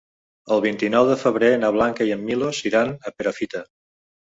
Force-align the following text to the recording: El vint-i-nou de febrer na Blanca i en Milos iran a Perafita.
El 0.53 0.61
vint-i-nou 0.63 1.09
de 1.09 1.17
febrer 1.25 1.51
na 1.65 1.71
Blanca 1.77 2.09
i 2.09 2.15
en 2.17 2.25
Milos 2.31 2.65
iran 2.73 2.93
a 3.11 3.15
Perafita. 3.19 3.65